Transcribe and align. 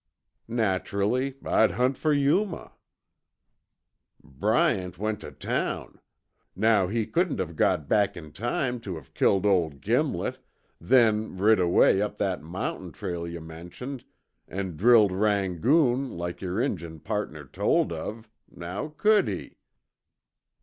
"Naturally, 0.47 1.35
I'd 1.45 1.69
hunt 1.69 1.95
for 1.95 2.11
Yuma." 2.11 2.71
"Bryant 4.23 4.97
went 4.97 5.19
tuh 5.21 5.29
town. 5.29 5.99
Now 6.55 6.87
he 6.87 7.05
couldn't 7.05 7.37
have 7.37 7.55
got 7.55 7.87
back 7.87 8.17
in 8.17 8.31
time 8.31 8.79
tuh 8.79 8.95
have 8.95 9.13
killed 9.13 9.45
old 9.45 9.79
Gimlet, 9.79 10.39
then 10.79 11.37
rid 11.37 11.59
away 11.59 12.01
up 12.01 12.17
that 12.17 12.41
mountain 12.41 12.91
trail 12.91 13.27
yuh 13.27 13.41
mentioned, 13.41 14.03
an' 14.47 14.75
drilled 14.75 15.11
Rangoon 15.11 16.09
like 16.17 16.41
yer 16.41 16.59
Injun 16.59 16.99
pardner 16.99 17.45
told 17.45 17.93
of. 17.93 18.27
Now 18.49 18.87
could 18.97 19.27
he?" 19.27 19.57